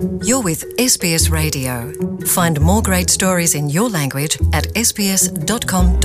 You're 0.00 0.40
with 0.42 0.64
SBS 0.78 1.30
Radio. 1.30 1.92
Find 2.24 2.58
more 2.58 2.80
great 2.80 3.10
stories 3.10 3.54
in 3.54 3.68
your 3.68 3.90
language 3.90 4.38
at 4.54 4.66
sbs.com.au. 4.74 6.00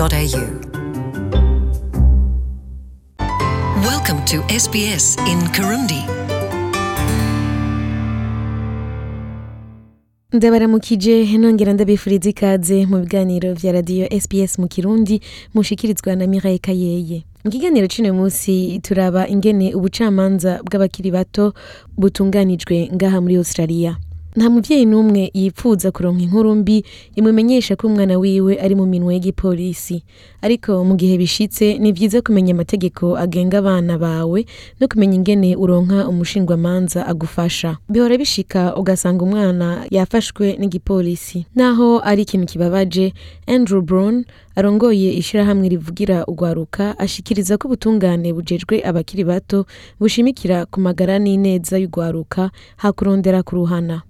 Welcome 3.81 4.25
to 4.25 4.41
SBS 4.49 5.17
in 5.25 5.39
Kirundi. 5.53 6.34
Ndabaramukije 10.35 11.37
nongera 11.37 11.73
ndabifuriza 11.73 12.29
ikaze 12.29 12.85
mu 12.85 12.97
biganiro 12.99 13.53
vya 13.53 13.71
radiyo 13.71 14.05
sps 14.21 14.59
mu 14.59 14.67
kirundi 14.67 15.21
mushikirizwa 15.53 16.15
na 16.15 16.27
miraye 16.27 16.57
kayeye. 16.57 17.23
Mu 17.45 17.51
kiganiro 17.51 17.87
c'uno 17.87 18.13
munsi 18.13 18.79
turaba 18.83 19.27
ingene 19.27 19.71
ubucamanza 19.77 20.59
bw'abakiri 20.65 21.11
bato 21.11 21.53
butunganijwe 21.97 22.89
ngaha 22.95 23.21
muri 23.21 23.35
australia. 23.37 23.95
Nta 24.35 24.49
muvyeyi 24.49 24.85
n'umwe 24.85 25.31
yipfuza 25.33 25.91
kuronka 25.91 26.23
inkuru 26.23 26.55
mbi 26.55 26.83
imumenyesha 27.15 27.75
ko 27.75 27.87
umwana 27.87 28.17
wiwe 28.19 28.59
ari 28.59 28.75
mu 28.75 28.85
minwe 28.85 29.13
y'igipolisi. 29.15 30.03
Ariko 30.41 30.83
mu 30.83 30.95
gihe 30.99 31.15
bishitse 31.17 31.77
ni 31.79 31.91
vyiza 31.95 32.21
kumenya 32.21 32.51
amategeko 32.53 33.15
agenga 33.17 33.57
abana 33.63 33.97
bawe 33.97 34.39
no 34.79 34.85
kumenya 34.91 35.15
ingene 35.15 35.55
uronka 35.55 36.07
umushingwamanza 36.11 37.07
agufasha. 37.07 37.77
Bihora 37.89 38.17
bishika 38.17 38.75
ugasanga 38.75 39.23
umwana 39.23 39.87
yafashwe 39.89 40.55
n'igipolisi. 40.59 41.45
Naho 41.55 41.99
ari 42.03 42.21
ikintu 42.27 42.45
kibabaje 42.51 43.13
andrew 43.47 43.81
brown 43.81 44.25
arongoye 44.55 45.13
ishirahamwe 45.15 45.69
rivugira 45.69 46.25
urwaruka 46.27 46.99
ashikiriza 46.99 47.57
ko 47.57 47.67
ubutungane 47.67 48.33
bujejwe 48.35 48.83
abakiri 48.83 49.23
bato 49.23 49.65
bushimikira 49.99 50.65
ku 50.67 50.79
magara 50.83 51.19
n'ineza 51.19 51.79
y'urwaruka 51.79 52.51
hakurondera 52.83 53.43
kuruhana. 53.43 54.01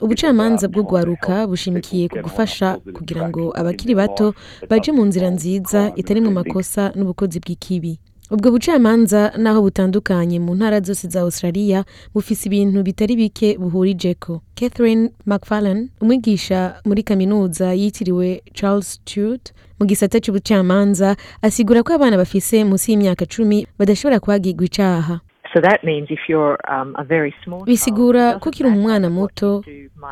Ubucamanza 0.00 0.68
bw'urwaruka 0.68 1.46
bushimikiye 1.46 2.08
ku 2.08 2.18
gufasha 2.22 2.78
kugira 2.96 3.28
ngo 3.28 3.52
abakiri 3.60 3.94
bato 3.94 4.34
baje 4.70 4.92
mu 4.92 5.04
nzira 5.04 5.30
nziza 5.30 5.92
itarimwo 5.96 6.30
amakosa 6.30 6.92
n'ubukozi 6.96 7.38
bw'ikibi. 7.42 7.98
Ubwo 8.32 8.48
bucamanza 8.50 9.32
naho 9.36 9.60
butandukanye 9.62 10.40
mu 10.40 10.54
ntara 10.56 10.80
zose 10.80 11.04
za 11.08 11.20
australia 11.20 11.84
bufise 12.14 12.48
ibintu 12.48 12.80
bitari 12.82 13.12
bike 13.16 13.58
buhurijeko 13.60 14.40
catherine 14.56 15.10
mcfarlan 15.26 15.88
umwigisha 16.00 16.80
muri 16.88 17.02
kaminuza 17.02 17.74
yitiriwe 17.76 18.40
charles 18.56 18.88
stewart 18.96 19.52
mu 19.78 19.84
gisata 19.86 20.16
c'ubucamanza 20.20 21.16
asigura 21.42 21.82
ko 21.84 21.92
abana 21.92 22.16
bafise 22.16 22.64
munsi 22.64 22.92
y'imyaka 22.92 23.26
cumi 23.28 23.66
badashobora 23.78 24.20
kuhagirwa 24.20 24.64
icaha. 24.64 25.20
So 25.54 25.60
that 25.60 25.84
means 25.84 26.06
if 26.10 26.20
you're 26.28 26.56
um, 26.68 26.94
a 26.98 27.04
very 27.04 27.34
small 27.44 27.64
bisigura 27.64 28.40
ko 28.40 28.48
it 28.48 28.54
kiri 28.56 28.68
doesn't 28.70 28.78
umwana 28.84 29.10
muto 29.10 29.64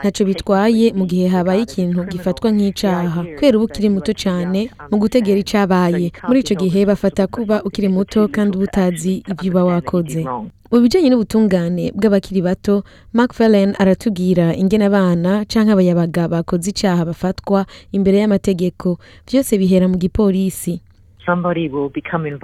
ntaco 0.02 0.24
bitwaye 0.24 0.92
mu 0.92 1.06
gihe 1.06 1.28
habaye 1.28 1.62
ikintu 1.62 2.05
gifatwa 2.05 2.50
idea 2.50 3.10
kubera 3.36 3.56
uba 3.58 3.64
ukiri 3.64 3.88
muto 3.88 4.12
young 4.24 4.68
mu 4.91 4.98
gutegera 4.98 5.42
can't 5.42 6.12
muri 6.28 6.42
held 6.42 6.58
gihe 6.58 6.84
bafata 6.86 7.27
kuba 7.27 7.62
ukiri 7.64 7.88
muto 7.88 8.28
kandi 8.28 8.56
uba 8.56 8.64
utazi 8.64 9.24
ivyo 9.33 9.50
uba 9.50 9.64
wakoze. 9.64 10.27
mu 10.70 10.78
bijanye 10.80 11.08
n'ubutungane 11.11 11.91
bw'abakiri 11.96 12.42
bato 12.42 12.84
mark 13.12 13.33
fellen 13.33 13.74
aratubwira 13.78 14.55
ingene 14.55 14.84
abana 14.86 15.44
canke 15.50 15.72
abayabaga 15.72 16.28
bakoze 16.28 16.70
icaha 16.70 17.05
bafatwa 17.05 17.66
imbere 17.92 18.18
y'amategeko. 18.22 18.98
Vyose 19.27 19.58
bihera 19.58 19.88
mu 19.88 19.96
gipolisi. 19.98 20.80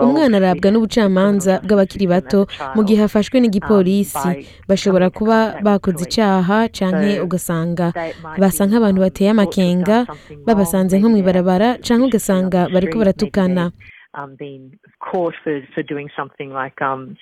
Umwana 0.04 0.36
arabwa 0.36 0.70
n'ubucamanza 0.70 1.60
bw'abakiri 1.64 2.06
bato. 2.06 2.46
mu 2.74 2.82
gihe 2.84 2.96
child. 3.02 3.10
afashwe 3.10 3.40
n'igipolisi 3.40 4.28
um, 4.28 4.44
bashobora 4.68 5.10
kuba 5.10 5.60
bakoze 5.62 6.04
canke 6.68 7.16
So 7.16 7.24
ugasanga 7.24 7.92
basa 8.38 8.66
nk'abantu 8.66 9.00
bateye 9.00 9.30
amakenga 9.30 10.06
babasanze 10.46 10.98
nko 10.98 11.08
mw'ibarabara 11.08 11.68
canke 11.78 11.84
suspicious 11.86 12.08
ugasanga 12.08 12.68
bariko 12.74 12.98
baratukana. 12.98 13.64
um, 14.14 14.36
um, 16.92 17.14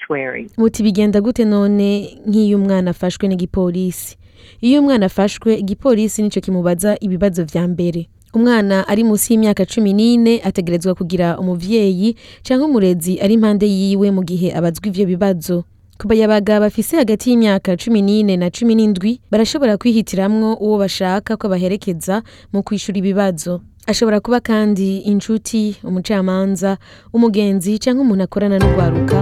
muti 0.58 0.82
bigenda 0.82 1.20
gute 1.20 1.44
none 1.44 1.88
nk'iyo 2.26 2.56
umwana 2.58 2.90
afashwe 2.90 3.28
n'igipolisi? 3.28 4.16
Iyo 4.60 4.80
umwana 4.80 5.06
afashwe 5.06 5.54
igipolisi 5.56 6.22
nico 6.22 6.40
kimubaza 6.40 6.96
ibibazo 7.00 7.44
vya 7.44 7.68
mbere. 7.68 8.06
Umwana 8.34 8.88
ari 8.88 9.04
munsi 9.04 9.32
y'imyaka 9.32 9.66
cumi 9.66 9.92
n'ine 9.92 10.40
ategerezwa 10.44 10.94
kugira 10.94 11.38
umuvyeyi 11.38 12.16
canke 12.42 12.64
umurezi 12.64 13.20
ari 13.22 13.34
impande 13.34 13.66
yiwe 13.66 14.10
mu 14.10 14.22
gihe 14.24 14.52
abazwa 14.54 14.86
ivyo 14.90 15.06
bibazo. 15.06 15.64
Ku 15.98 16.08
bayabaga 16.10 16.58
bafise 16.60 16.96
hagati 16.98 17.30
y'imyaka 17.30 17.76
cumi 17.78 18.02
n'ine 18.02 18.34
na 18.36 18.50
cumi 18.50 18.74
n'indwi 18.74 19.20
barashobora 19.30 19.78
kwihitiramwo 19.78 20.54
uwo 20.58 20.78
bashaka 20.82 21.36
ko 21.38 21.46
baherekeza 21.48 22.22
mu 22.52 22.62
kwishura 22.66 22.98
ibibazo. 22.98 23.60
Ashobora 23.86 24.20
kuba 24.20 24.40
kandi 24.40 24.98
inshuti 25.06 25.76
umucamanza 25.84 26.78
umugenzi 27.12 27.78
canke 27.78 28.00
umuntu 28.02 28.24
akorana 28.26 28.58
n'urwaruka 28.58 29.18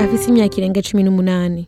afise 0.00 0.30
imyaka 0.32 0.56
irenga 0.56 0.80
cumi 0.82 1.02
n'umunani. 1.04 1.66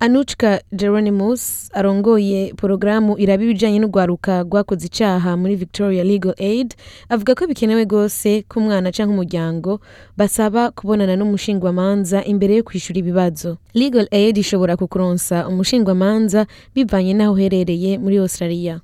Anuchka 0.00 0.60
geronimus 0.72 1.70
arongoye 1.74 2.52
porogaramu 2.56 3.18
iraba 3.18 3.44
ibijanye 3.44 3.78
n'urwaruka 3.78 4.42
rwakoze 4.42 4.86
icaha 4.86 5.36
muri 5.36 5.56
victoria 5.56 6.04
legal 6.04 6.34
aid 6.38 6.74
avuga 7.08 7.34
ko 7.34 7.46
bikenewe 7.46 7.84
rwose 7.84 8.44
ko 8.48 8.60
umwana 8.60 8.92
canke 8.92 9.12
umuryango 9.12 9.80
basaba 10.16 10.70
kubonana 10.70 11.16
n'umushingwamanza 11.16 12.24
imbere 12.24 12.56
yo 12.56 12.62
kwishura 12.62 12.98
ibibazo. 12.98 13.56
Legal 13.74 14.08
aid 14.10 14.38
ishobora 14.38 14.76
kukuronsa 14.76 15.48
umushingwamanza 15.48 16.46
bivanye 16.74 17.14
n'aho 17.14 17.32
uherereye 17.32 17.98
muri 17.98 18.16
australia. 18.18 18.80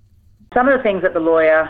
Some 0.54 0.68
of 0.68 0.76
the 0.76 0.82
things 0.88 1.02
that 1.02 1.12
the 1.12 1.20
lawyer 1.20 1.68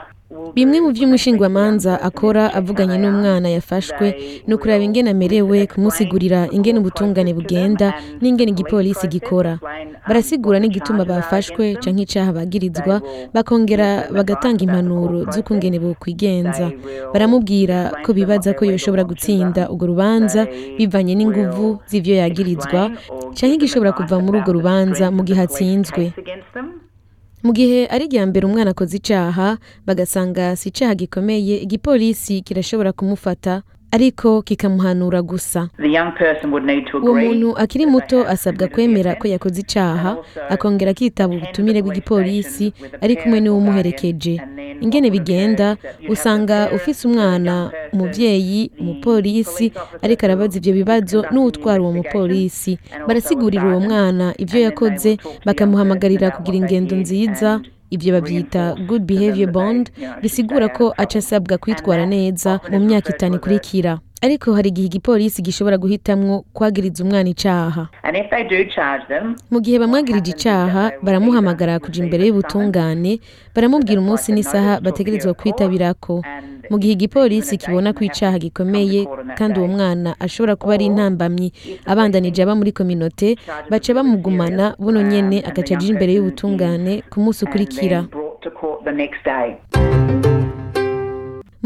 bimwe 0.55 0.81
mu 0.81 0.91
the 0.93 1.99
akora 2.03 2.45
avuganye 2.59 2.97
n'umwana 2.99 3.49
yafashwe 3.49 4.07
ni 4.47 4.55
ukuraba 4.55 4.79
will 4.79 4.85
ingene 4.89 5.11
amerewe 5.11 5.67
kumusigurira 5.67 6.49
ingene 6.51 6.79
ubutungane 6.81 7.33
bugenda 7.35 7.95
n'ingene 8.21 8.51
igipolisi 8.51 9.07
gikora 9.07 9.59
barasigura 10.09 10.59
n'igituma 10.59 11.05
bafashwe 11.05 11.65
canke 11.83 12.03
icaha 12.03 12.33
bagirizwa 12.33 12.95
bakongera 13.35 13.89
bagatanga 14.17 14.63
impanuro 14.67 15.19
z'ukungene 15.33 15.79
bokwigenza 15.79 16.67
baramubwira 17.13 17.79
ko 18.05 18.11
bibaza 18.17 18.51
ko 18.59 18.63
yoshobora 18.67 19.05
gutsinda 19.07 19.71
urwo 19.71 19.87
rubanza 19.95 20.41
bivanye 20.79 21.15
n'inguvu 21.15 21.79
z'ivyo 21.91 22.15
yagirizwa 22.23 22.81
canke 23.37 23.55
igishobora 23.55 23.93
kuva 23.95 24.19
muri 24.25 24.37
urwo 24.43 24.53
rubanza 24.59 25.05
mu 25.15 25.23
gihe 25.27 25.41
atsinzwe. 25.47 26.03
Mu 27.45 27.53
gihe 27.53 27.87
ari 27.87 28.05
irya 28.09 28.27
mbere 28.27 28.47
umwana 28.47 28.71
akoze 28.71 28.97
icaha 28.97 29.59
bagasanga 29.87 30.57
si 30.57 30.69
icaha 30.69 30.95
gikomeye 30.95 31.55
igipolisi 31.65 32.41
kirashobora 32.43 32.93
kumufata. 32.93 33.63
Ariko 33.91 34.43
kikamuhanura 34.43 35.23
gusa. 35.23 35.69
Uwo 37.03 37.15
muntu 37.15 37.57
akiri 37.59 37.87
muto 37.87 38.29
asabwa 38.29 38.69
kwemera 38.69 39.15
ko 39.15 39.29
yakoze 39.29 39.63
also 39.79 40.25
akongera 40.49 40.91
akitaba 40.91 41.35
ubutumire 41.35 41.83
bw'igipolisi 41.83 42.73
ari 43.01 43.17
kumwe 43.17 43.41
n'uwumuherekeje. 43.41 44.41
ingene 44.81 45.11
bigenda 45.11 45.77
usanga 46.09 46.69
ufise 46.77 47.09
umwana 47.09 47.71
the 48.13 48.71
umupolisi 48.81 49.73
ariko 50.03 50.27
arabaza 50.27 50.59
is 50.59 50.69
bibazo 50.75 51.25
n'uwutwara 51.33 51.81
uwo 51.83 51.93
mupolisi. 51.93 52.79
barasigurira 53.09 53.65
uwo 53.65 53.81
mwana 53.81 54.35
they 54.35 54.63
yakoze 54.63 55.17
bakamuhamagarira 55.45 56.31
kugira 56.31 56.57
ingendo 56.57 56.97
nziza. 56.97 57.61
Bavyita 58.13 58.59
reinforce 58.59 58.87
good 58.87 59.03
behavior 59.03 59.51
bond 59.51 59.91
bisigura 60.23 60.69
ko 60.69 60.95
aca 60.97 61.19
asabwa 61.19 61.59
kwitwara 61.59 62.07
neza 62.07 62.61
mu 62.71 62.81
myaka 62.81 63.11
itanu 63.11 63.37
ikurikira. 63.37 63.99
Ariko 64.23 64.55
hari 64.55 64.69
igihe 64.69 64.87
igipolisi 64.87 65.43
gishobora 65.43 65.77
guhitamwo 65.79 66.45
kwagiriza 66.53 67.05
umwana 67.05 67.29
icaha. 67.29 67.89
Mu 69.51 69.61
gihe 69.61 69.79
bamwagirije 69.79 70.31
icaha 70.33 70.93
baramuhamagara 71.03 71.79
kuja 71.79 72.05
imbere 72.05 72.27
y'ubutungane 72.27 73.21
baramubwira 73.55 74.01
umunsi 74.01 74.33
n'isaha 74.33 74.81
bategerezwa 74.81 75.35
kwitabirako. 75.35 76.23
Mu 76.71 76.79
gihe 76.79 76.93
igipolisi 76.99 77.57
kibona 77.61 77.93
ko 77.93 78.03
icaha 78.05 78.39
gikomeye 78.39 79.07
kandi 79.39 79.61
uwo 79.61 79.69
mwana 79.69 80.17
ashobora 80.21 80.57
kuba 80.57 80.75
ari 80.75 80.85
intambamyi 80.91 81.53
abandanije 81.87 82.43
aba 82.43 82.55
muri 82.59 82.73
kominote 82.73 83.37
baca 83.71 83.91
bamugumana 83.95 84.75
buno 84.79 85.03
nyene 85.03 85.45
agaca 85.47 85.75
aja 85.77 85.87
imbere 85.93 86.13
y'ubutungane 86.17 87.03
ku 87.11 87.21
munsi 87.23 87.45
ukurikira. 87.47 87.99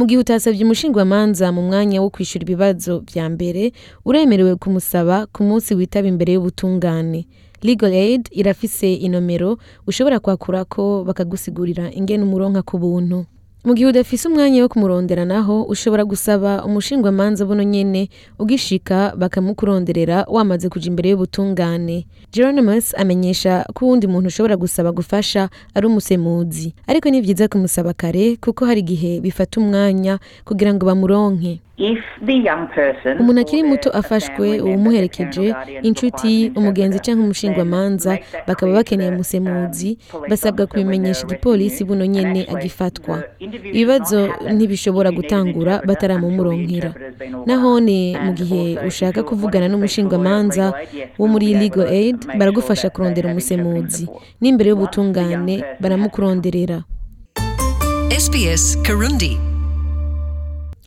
Mu 0.00 0.06
gihe 0.08 0.20
utasabye 0.24 0.64
umushingwamanza 0.64 1.52
mu 1.52 1.62
mwanya 1.68 2.00
wo 2.00 2.08
kwishura 2.14 2.42
ibibazo 2.48 3.04
vya 3.12 3.28
mbere 3.28 3.72
uremerewe 4.08 4.56
kumusaba 4.56 5.26
ku 5.28 5.40
munsi 5.44 5.74
witaba 5.76 6.08
imbere 6.08 6.32
y'ubutungane. 6.32 7.26
Legal 7.62 7.92
aid 7.92 8.24
irafise 8.32 8.88
inomero 8.94 9.58
ushobora 9.86 10.16
kwakurako 10.24 11.04
bakagusigurira 11.04 11.92
ingene 11.92 12.22
umuronka 12.24 12.62
ku 12.64 12.78
buntu. 12.80 13.26
Mu 13.64 13.74
gihe 13.76 13.88
udafise 13.88 14.24
umwanya 14.28 14.62
wo 14.62 14.68
kumurondera 14.72 15.24
naho 15.24 15.62
ushobora 15.68 16.04
gusaba 16.04 16.64
umushingwamanza 16.64 17.44
buno 17.44 17.62
nyene 17.62 18.08
ugishika 18.38 19.12
bakamukuronderera 19.20 20.24
wamaze 20.28 20.68
kuja 20.68 20.88
imbere 20.88 21.10
y'ubutungane. 21.10 22.06
Geronimus 22.32 22.94
amenyesha 22.96 23.64
ko 23.74 23.84
uwundi 23.86 24.06
muntu 24.06 24.28
ushobora 24.32 24.56
gusaba 24.56 24.92
gufasha 24.92 25.48
ari 25.74 25.86
umusemuzi. 25.86 26.72
Ariko 26.86 27.10
ni 27.10 27.20
vyiza 27.20 27.48
kumusaba 27.48 27.92
kare 27.92 28.36
kuko 28.40 28.64
hari 28.64 28.80
igihe 28.80 29.20
bifata 29.20 29.60
umwanya 29.60 30.18
kugira 30.44 30.72
ngo 30.74 30.86
bamuronke. 30.86 31.60
If 31.80 31.98
the 32.26 32.36
young 32.44 32.68
person 32.74 33.18
umuntu 33.18 33.40
akiri 33.40 33.62
muto 33.62 33.90
afashwe 33.90 34.60
uwumuherekeje 34.60 35.54
inshuti 35.82 36.52
umugenzi 36.56 36.98
make 36.98 37.98
that 37.98 38.20
bakaba 38.46 38.72
bakeneye 38.72 39.10
umusemuzi 39.10 39.98
um, 40.14 40.20
basabwa 40.28 40.66
kubimenyesha 40.66 41.26
igipolisi 41.26 41.84
buno 41.84 42.04
actually, 42.04 42.56
agifatwa. 42.56 43.24
ibibazo 43.72 44.28
ntibishobora 44.52 45.10
gutangura 45.10 45.82
bataramumuronkera 45.86 46.94
nahone 47.46 48.16
mu 48.24 48.32
gihe 48.32 48.78
ushaka 48.86 49.22
kuvugana 49.22 49.64
wanting 49.64 49.80
to 49.80 49.88
speak 49.88 50.08
to 50.10 50.16
a 50.16 50.18
lawyer, 50.18 50.40
n'umushingwamanza 50.50 50.64
legal 50.64 50.80
aid, 50.80 50.94
yes, 50.94 51.08
wo 51.18 51.26
muri 51.28 51.46
legal 51.54 51.86
aid 51.88 52.16
baragufasha 52.38 52.90
kurondera 52.90 53.30
umusemuzi. 53.30 54.08
n'imbere 54.40 54.68
y'ubutungane 54.70 55.64
baramukuronderera 55.80 56.84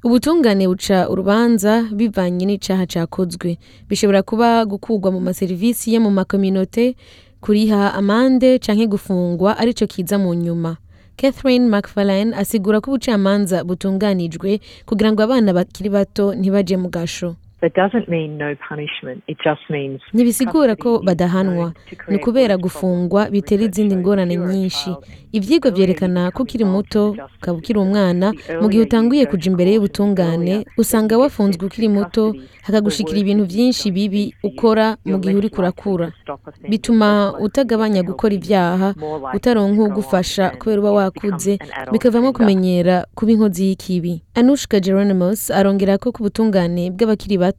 ubutungane 0.03 0.67
buca 0.67 1.07
urubanza 1.09 1.87
bivanye 1.91 2.45
n'icaha 2.45 2.85
cakozwe. 2.85 3.57
Bishobora 3.89 4.21
kuba 4.23 4.65
gukurwa 4.65 5.11
mu 5.11 5.19
maserivisi 5.19 5.93
yo 5.93 6.01
mu 6.01 6.11
makominote 6.11 6.95
kuriha 7.41 7.93
amande 7.93 8.59
canke 8.59 8.87
gufungwa 8.87 9.57
arico 9.57 9.87
kiza 9.87 10.17
mu 10.17 10.33
nyuma. 10.33 10.77
Catherine 11.15 11.67
mcfarlane 11.69 12.35
asigura 12.35 12.81
ko 12.81 12.91
ubucamanza 12.91 13.63
butunganijwe 13.63 14.59
kugira 14.85 15.11
ngo 15.13 15.23
abana 15.23 15.53
bakiri 15.53 15.89
bato 15.89 16.33
ntibaje 16.35 16.75
mu 16.77 16.89
gasho. 16.89 17.35
That 17.63 17.75
doesn't 17.79 18.09
mean 18.09 18.37
no 18.37 18.55
punishment. 18.69 19.23
It 19.27 19.37
just 19.39 19.63
means 19.69 20.01
ntibisigura 20.13 20.75
ko 20.75 20.99
badahanwa 20.99 21.73
ni 22.09 22.15
ukubera 22.17 22.57
gufungwa 22.57 23.29
bitera 23.31 23.63
izindi 23.63 23.95
ngorane 23.95 24.35
nyinshi. 24.35 24.89
vyerekana 25.71 26.19
earlier 26.19 26.33
ko 26.33 26.43
ukiri 26.43 26.65
muto 26.65 27.15
ukaba 27.37 27.57
ukiri 27.57 27.79
umwana 27.79 28.33
mu 28.61 28.67
gihe 28.69 28.83
utanguye 28.83 29.25
kuja 29.25 29.51
imbere 29.51 29.73
y'ubutungane 29.73 30.65
usanga 30.77 31.17
wafunzwe 31.17 31.65
ukiri 31.65 31.87
to 31.87 31.93
muto 31.93 32.35
hakagushikira 32.61 33.19
ibintu 33.19 33.43
it's 33.43 33.91
bibi 33.91 34.35
ukora 34.43 34.97
mu 35.05 35.17
gihe 35.19 35.33
less 35.33 35.39
uriko 35.39 35.55
likely 35.55 35.61
urakura 35.61 36.05
to 36.11 36.17
stop 36.21 36.47
offending, 36.47 36.69
bituma 36.71 37.33
utagabanya 37.39 38.03
gukora 38.03 38.33
likely 38.33 38.93
utaronka 39.33 39.83
ugufasha 39.83 40.49
kubera 40.49 40.79
uba 40.81 40.91
wakuze 40.91 41.59
bikavamo 41.91 42.33
kumenyera 42.33 43.05
kuba 43.15 43.31
inkozi 43.31 43.65
y'ikibi 43.67 44.21
anushka 44.35 44.79
geronimos 44.79 45.51
arongera 45.51 45.97
ko 45.97 46.11
ku 46.11 46.23
butungane 46.23 46.91
bw'abakiri 46.91 47.37
bato 47.37 47.52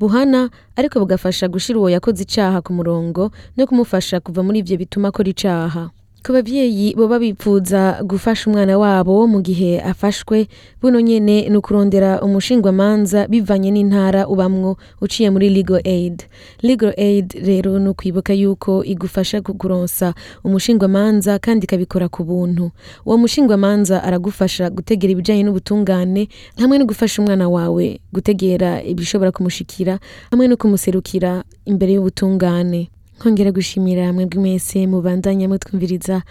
buhana 0.00 0.50
ariko 0.76 0.98
bugafasha 1.00 1.48
gushira 1.48 1.78
uwo 1.78 1.90
yakoze 1.90 2.22
icaha 2.22 2.60
ku 2.62 2.72
murongo 2.72 3.30
no 3.56 3.66
kumufasha 3.66 4.20
kuva 4.20 4.42
muri 4.42 4.58
ivyo 4.62 4.76
bituma 4.78 5.08
akora 5.08 5.28
icaha 5.30 5.90
ku 6.26 6.32
bavyeyi 6.32 6.94
boba 6.98 7.18
bipfuza 7.22 8.02
gufasha 8.02 8.50
umwana 8.50 8.74
wabo 8.78 9.26
mu 9.30 9.38
gihe 9.40 9.78
afashwe 9.80 10.48
buno 10.82 10.98
nyene 11.00 11.46
ni 11.48 11.56
ukurondera 11.56 12.18
umushingwamanza 12.20 13.28
bivanye 13.30 13.70
n'intara 13.70 14.26
ubamwo 14.26 14.74
uciye 15.00 15.30
muri 15.30 15.50
legal 15.54 15.78
aid. 15.86 16.26
Legal 16.66 16.90
aid 16.98 17.30
rero 17.46 17.78
ni 17.78 17.88
ukwibuka 17.88 18.34
yuko 18.34 18.82
igufasha 18.84 19.38
kukuronsa 19.42 20.14
umushingwamanza 20.44 21.38
kandi 21.38 21.64
ikabikora 21.70 22.08
ku 22.10 22.24
buntu. 22.26 22.70
Uwo 23.06 23.16
mushingwamanza 23.22 24.02
aragufasha 24.02 24.66
gutegera 24.70 25.12
ibijanye 25.14 25.42
n'ubutungane 25.46 26.26
hamwe 26.58 26.78
no 26.78 26.84
gufasha 26.90 27.22
umwana 27.22 27.46
wawe 27.48 28.00
gutegera 28.12 28.82
ibishobora 28.82 29.30
kumushikira 29.30 29.98
hamwe 30.34 30.48
no 30.50 30.56
kumuserukira 30.58 31.44
imbere 31.70 31.92
y'ubutungane. 31.94 32.90
Nkongera 33.20 33.52
gushimira 33.52 34.12
mwebwe 34.12 34.40
mwese 34.40 34.86
mubandanya 34.86 35.48
mutwumviriza 35.48 36.22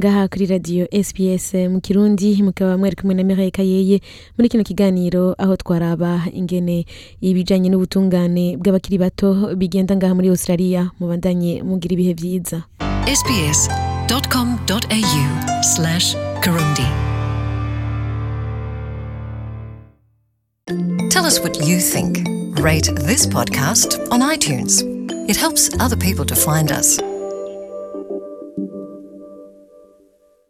ngaha 0.00 0.28
kuri 0.28 0.46
radiyo 0.46 0.86
sps 1.02 1.54
mu 1.54 1.80
kirundi 1.80 2.42
mukaba 2.42 2.78
mwari 2.78 2.96
kumwe 2.96 3.14
na 3.14 3.22
Mireille 3.24 3.50
Kayeye 3.50 4.00
muri 4.38 4.48
kino 4.48 4.62
kiganiro 4.64 5.34
aho 5.38 5.56
twaraba 5.56 6.22
ingene 6.32 6.86
ibijanye 7.20 7.68
n'ubutungane 7.70 8.56
bw'abakiri 8.56 8.98
bato 8.98 9.54
bigenda 9.58 9.96
ngaha 9.96 10.14
muri 10.14 10.28
australia 10.28 10.90
mubandanye 11.00 11.62
mugira 11.62 11.92
ibihe 11.94 12.12
vyiza 12.14 12.62
sbs.com.au 13.18 14.58
Kirundi. 16.42 16.86
Tell 21.10 21.24
us 21.26 21.40
what 21.40 21.66
you 21.66 21.80
think. 21.80 22.18
Rate 22.60 22.90
this 23.06 23.26
podcast 23.26 23.98
on 24.12 24.20
iTunes. 24.20 24.97
It 25.28 25.36
helps 25.36 25.68
other 25.78 25.94
people 25.94 26.24
to 26.24 26.34
find 26.34 26.72
us. 26.72 26.98